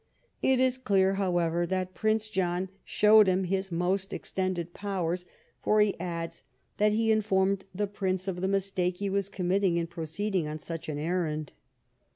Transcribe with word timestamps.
It 0.41 0.59
is 0.59 0.79
clear, 0.79 1.13
however, 1.21 1.67
that 1.67 1.93
Prince 1.93 2.27
John 2.27 2.69
showed 2.83 3.27
him 3.27 3.43
his 3.43 3.71
more 3.71 3.99
extended 4.09 4.73
powers; 4.73 5.27
for, 5.61 5.79
he 5.79 5.95
adds, 5.99 6.41
that 6.77 6.91
he 6.93 7.11
informed 7.11 7.65
the 7.75 7.85
Prince 7.85 8.27
of 8.27 8.41
the 8.41 8.47
mistake 8.47 8.97
he 8.97 9.11
was 9.11 9.29
com 9.29 9.49
mitting 9.49 9.77
in 9.77 9.85
proceeding 9.85 10.47
on 10.47 10.57
such 10.57 10.89
an 10.89 10.97
errand. 10.97 11.53